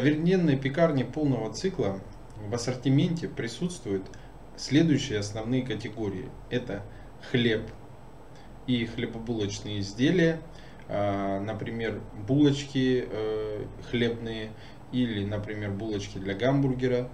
[0.00, 2.00] современной пекарне полного цикла
[2.48, 4.06] в ассортименте присутствуют
[4.56, 6.30] следующие основные категории.
[6.48, 6.82] Это
[7.30, 7.68] хлеб
[8.66, 10.40] и хлебобулочные изделия,
[10.88, 14.52] а, например, булочки э, хлебные
[14.90, 17.10] или, например, булочки для гамбургера.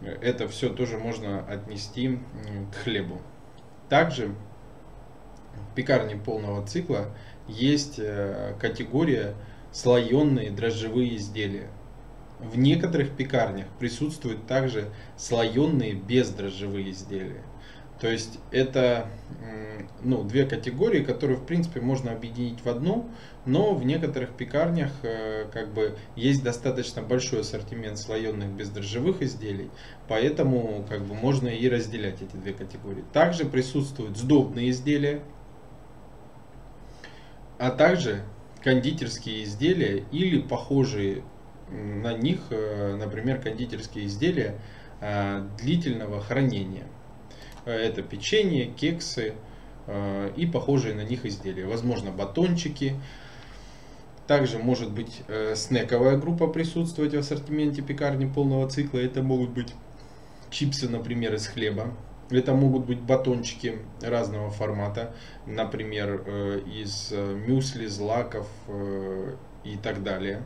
[0.00, 2.20] Это все тоже можно отнести
[2.72, 3.20] к хлебу.
[3.88, 7.08] Также в пекарне полного цикла
[7.48, 9.34] есть э, категория
[9.72, 11.68] слоеные дрожжевые изделия.
[12.42, 17.42] В некоторых пекарнях присутствуют также слоеные бездрожжевые изделия.
[18.00, 19.06] То есть это
[20.02, 23.08] ну, две категории, которые в принципе можно объединить в одну,
[23.46, 29.70] но в некоторых пекарнях э, как бы есть достаточно большой ассортимент слоеных бездрожжевых изделий,
[30.08, 33.04] поэтому как бы можно и разделять эти две категории.
[33.12, 35.22] Также присутствуют сдобные изделия,
[37.58, 38.22] а также
[38.62, 41.22] кондитерские изделия или похожие
[41.72, 44.58] на них, э, например, кондитерские изделия
[45.00, 46.86] э, длительного хранения.
[47.64, 49.34] Э, это печенье, кексы
[50.36, 51.66] и похожие на них изделия.
[51.66, 52.94] Возможно, батончики.
[54.28, 55.22] Также может быть
[55.56, 58.98] снековая группа присутствовать в ассортименте пекарни полного цикла.
[58.98, 59.74] Это могут быть
[60.50, 61.92] чипсы, например, из хлеба.
[62.30, 66.22] Это могут быть батончики разного формата, например,
[66.64, 68.48] из мюсли, злаков
[69.64, 70.44] и так далее.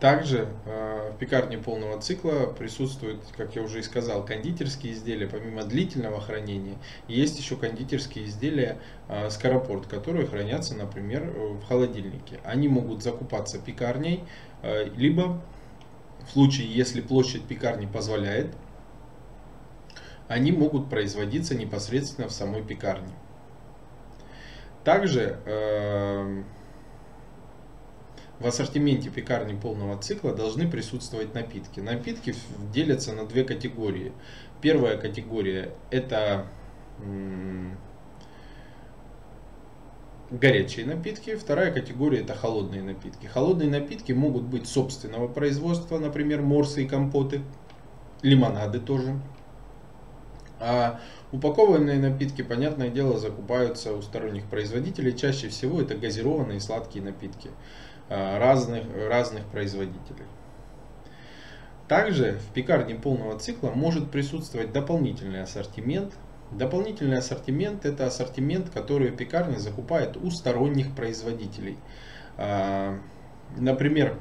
[0.00, 5.26] Также э, в пекарне полного цикла присутствуют, как я уже и сказал, кондитерские изделия.
[5.26, 6.76] Помимо длительного хранения,
[7.08, 12.38] есть еще кондитерские изделия э, скоропорт, которые хранятся, например, в холодильнике.
[12.44, 14.22] Они могут закупаться пекарней,
[14.62, 15.42] э, либо
[16.28, 18.54] в случае, если площадь пекарни позволяет,
[20.28, 23.14] они могут производиться непосредственно в самой пекарне.
[24.84, 26.42] Также э,
[28.40, 31.80] в ассортименте пекарни полного цикла должны присутствовать напитки.
[31.80, 32.34] Напитки
[32.72, 34.12] делятся на две категории.
[34.60, 36.46] Первая категория это
[40.30, 43.26] горячие напитки, вторая категория это холодные напитки.
[43.26, 47.42] Холодные напитки могут быть собственного производства, например, морсы и компоты,
[48.22, 49.18] лимонады тоже.
[50.60, 51.00] А
[51.32, 55.16] упакованные напитки, понятное дело, закупаются у сторонних производителей.
[55.16, 57.50] Чаще всего это газированные сладкие напитки.
[58.10, 60.24] Э, разных, разных производителей.
[61.88, 66.14] Также в пекарне полного цикла может присутствовать дополнительный ассортимент.
[66.50, 71.76] Дополнительный ассортимент это ассортимент, который пекарня закупает у сторонних производителей.
[72.38, 72.98] Э,
[73.58, 74.18] например,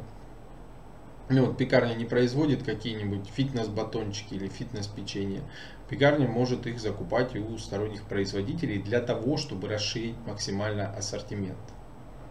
[1.29, 5.43] ну, вот пекарня не производит какие-нибудь фитнес-батончики или фитнес-печенье.
[5.89, 11.57] Пекарня может их закупать у сторонних производителей для того, чтобы расширить максимально ассортимент.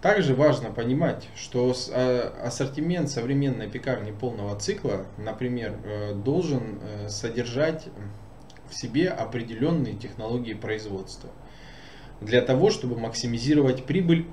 [0.00, 7.88] Также важно понимать, что а, ассортимент современной пекарни полного цикла, например, э, должен э, содержать
[8.70, 11.28] в себе определенные технологии производства
[12.22, 14.26] для того, чтобы максимизировать прибыль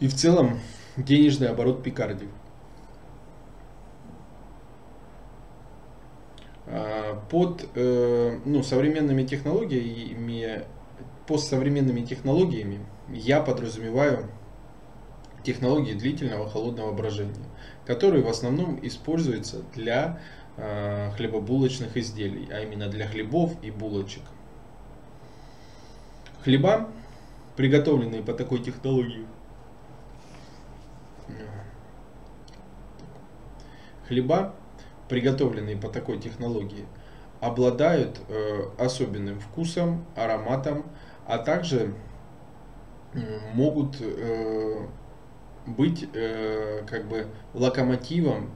[0.00, 0.60] и в целом
[0.98, 2.28] денежный оборот пекарни.
[6.66, 10.64] А, под э, ну, современными технологиями,
[11.26, 14.28] по современными технологиями я подразумеваю
[15.42, 17.44] технологии длительного холодного брожения,
[17.86, 20.20] которые в основном используются для
[20.56, 24.22] э, хлебобулочных изделий, а именно для хлебов и булочек.
[26.42, 26.88] Хлеба,
[27.56, 29.26] приготовленные по такой технологии,
[34.08, 34.54] хлеба,
[35.08, 36.86] приготовленные по такой технологии,
[37.40, 40.83] обладают э, особенным вкусом, ароматом,
[41.26, 41.94] а также
[43.54, 44.86] могут э,
[45.66, 48.50] быть э, как бы локомотивом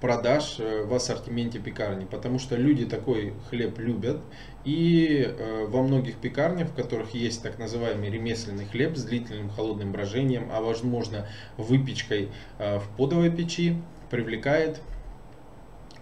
[0.00, 4.20] продаж э, в ассортименте пекарни, потому что люди такой хлеб любят,
[4.64, 9.92] и э, во многих пекарнях, в которых есть так называемый ремесленный хлеб с длительным холодным
[9.92, 11.26] брожением, а возможно
[11.56, 14.80] выпечкой э, в подовой печи, привлекает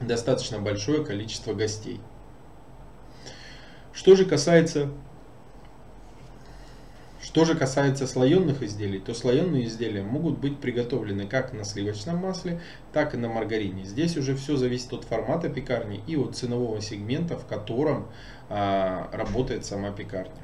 [0.00, 2.00] достаточно большое количество гостей.
[3.92, 4.90] Что же касается
[7.34, 12.60] Что же касается слоеных изделий, то слоеные изделия могут быть приготовлены как на сливочном масле,
[12.92, 13.84] так и на маргарине.
[13.84, 18.06] Здесь уже все зависит от формата пекарни и от ценового сегмента, в котором
[18.48, 20.43] а, работает сама пекарня.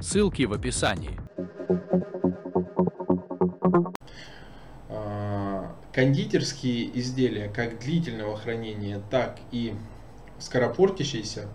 [0.00, 1.18] ссылки в описании.
[4.88, 9.74] А, кондитерские изделия как длительного хранения, так и
[10.38, 11.48] скоропортящиеся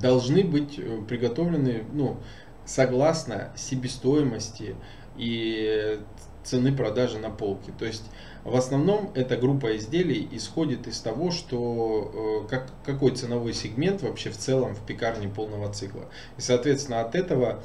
[0.00, 2.18] должны быть э, приготовлены ну,
[2.64, 4.76] согласно себестоимости
[5.16, 6.00] и
[6.44, 7.72] цены продажи на полке.
[7.78, 8.04] То есть
[8.44, 14.30] в основном эта группа изделий исходит из того, что э, как, какой ценовой сегмент вообще
[14.30, 16.04] в целом в пекарне полного цикла.
[16.36, 17.62] И соответственно от этого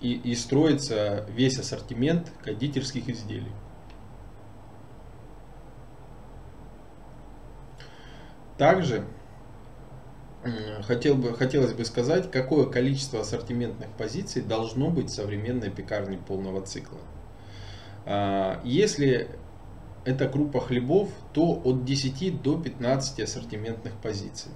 [0.00, 3.52] и, и строится весь ассортимент кондитерских изделий.
[8.58, 9.04] Также
[10.82, 16.60] хотел бы, хотелось бы сказать, какое количество ассортиментных позиций должно быть в современной пекарне полного
[16.62, 16.98] цикла.
[18.06, 19.28] А, если
[20.04, 24.50] это группа хлебов, то от 10 до 15 ассортиментных позиций.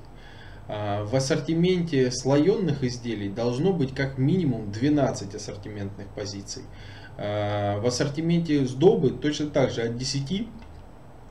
[0.68, 6.64] А, в ассортименте слоенных изделий должно быть как минимум 12 ассортиментных позиций.
[7.16, 10.48] А, в ассортименте сдобы точно так же от 10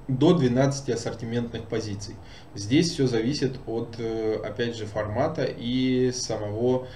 [0.08, 2.16] до 12 ассортиментных позиций.
[2.54, 6.88] Здесь все зависит от, э, опять же, формата и самого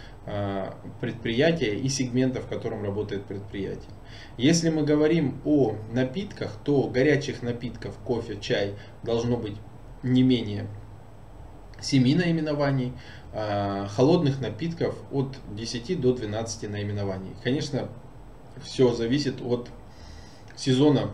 [0.99, 3.89] предприятия и сегмента, в котором работает предприятие.
[4.37, 9.55] Если мы говорим о напитках, то горячих напитков, кофе, чай должно быть
[10.03, 10.67] не менее
[11.81, 12.93] 7 наименований,
[13.31, 17.35] а, холодных напитков от 10 до 12 наименований.
[17.43, 17.89] Конечно,
[18.63, 19.69] все зависит от
[20.55, 21.11] сезона,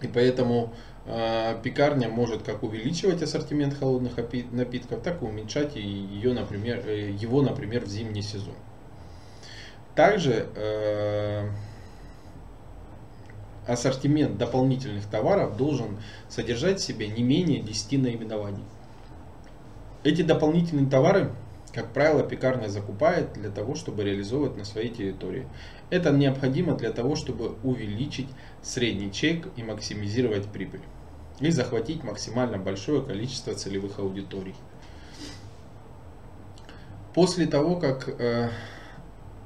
[0.00, 4.12] и поэтому э, пекарня может как увеличивать ассортимент холодных
[4.52, 8.54] напитков, так и уменьшать ее, например, э, его, например, в зимний сезон.
[9.94, 11.48] Также э,
[13.66, 15.98] ассортимент дополнительных товаров должен
[16.28, 18.64] содержать в себе не менее 10 наименований.
[20.04, 21.30] Эти дополнительные товары,
[21.72, 25.46] как правило, пекарня закупает для того, чтобы реализовывать на своей территории.
[25.90, 28.28] Это необходимо для того, чтобы увеличить
[28.62, 30.80] средний чек и максимизировать прибыль.
[31.40, 34.54] И захватить максимально большое количество целевых аудиторий.
[37.12, 38.50] После того, как э,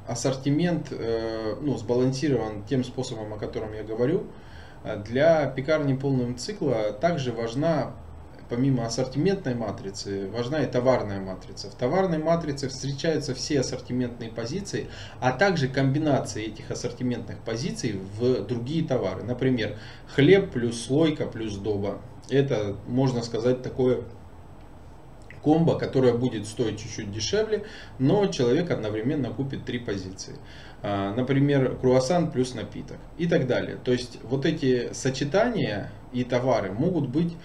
[0.06, 4.24] ассортимент э, ну, сбалансирован тем способом, о котором я говорю,
[4.84, 7.94] э, для пекарни полного цикла также важна
[8.48, 11.70] помимо ассортиментной матрицы, важна и товарная матрица.
[11.70, 14.88] В товарной матрице встречаются все ассортиментные позиции,
[15.20, 19.22] а также комбинации этих ассортиментных позиций в другие товары.
[19.22, 19.76] Например,
[20.14, 22.00] хлеб плюс слойка плюс доба.
[22.30, 24.02] Это, можно сказать, такое
[25.42, 27.64] комбо, которое будет стоить чуть-чуть дешевле,
[27.98, 30.34] но человек одновременно купит три позиции.
[30.82, 33.78] А, например, круассан плюс напиток и так далее.
[33.82, 37.36] То есть вот эти сочетания и товары могут быть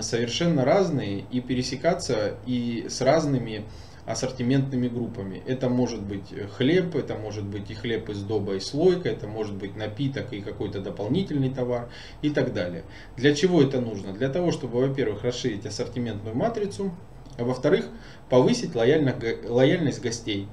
[0.00, 3.64] совершенно разные и пересекаться и с разными
[4.06, 5.42] ассортиментными группами.
[5.46, 9.54] Это может быть хлеб, это может быть и хлеб из доба и слойка, это может
[9.54, 11.90] быть напиток и какой-то дополнительный товар
[12.22, 12.84] и так далее.
[13.16, 14.14] Для чего это нужно?
[14.14, 16.94] Для того, чтобы, во-первых, расширить ассортиментную матрицу,
[17.36, 17.86] а во-вторых,
[18.30, 20.48] повысить лояльность гостей.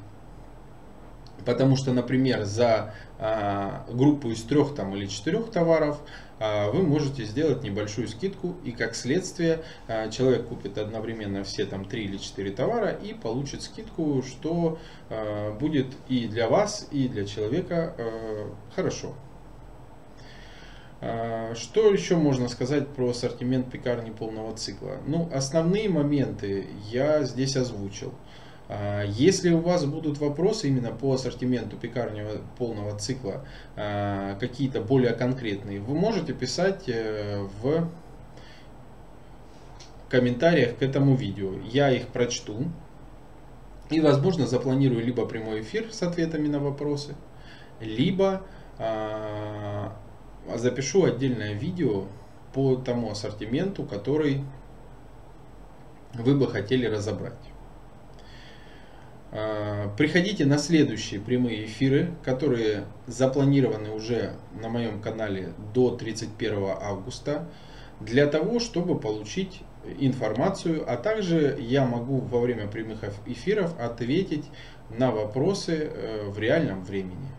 [1.46, 6.02] Потому что, например, за а, группу из трех там, или четырех товаров
[6.40, 11.86] а, вы можете сделать небольшую скидку и как следствие а, человек купит одновременно все там
[11.86, 14.80] три или четыре товара и получит скидку, что
[15.60, 17.96] будет и для вас, и для человека
[18.76, 19.14] хорошо.
[21.00, 24.98] Что еще можно сказать про ассортимент пекарни полного цикла?
[25.06, 28.14] Ну, основные моменты я здесь озвучил.
[28.68, 32.24] А, если у вас будут вопросы именно по ассортименту пекарни
[32.58, 33.46] полного цикла,
[33.76, 37.90] а, какие-то более конкретные, вы можете писать э, в
[40.10, 41.52] комментариях к этому видео.
[41.72, 42.66] Я их прочту
[43.90, 47.16] и, возможно, запланирую либо прямой эфир с ответами на вопросы,
[47.80, 48.42] либо
[48.80, 49.96] а,
[50.56, 52.06] запишу отдельное видео
[52.54, 54.44] по тому ассортименту, который
[56.14, 57.34] вы бы хотели разобрать.
[59.38, 67.46] А, приходите на следующие прямые эфиры, которые запланированы уже на моем канале до 31 августа,
[68.00, 69.62] для того, чтобы получить
[70.00, 74.46] информацию, а также я могу во время прямых эфиров ответить
[74.90, 77.30] на вопросы э, в реальном времени.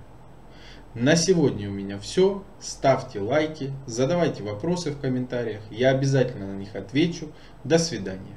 [0.93, 2.43] На сегодня у меня все.
[2.61, 5.61] Ставьте лайки, задавайте вопросы в комментариях.
[5.71, 7.33] Я обязательно на них отвечу.
[7.65, 8.37] До свидания.